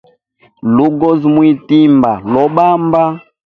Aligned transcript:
Lugozi 0.75 1.25
mwitimba 1.35 2.11
lobamba. 2.33 3.03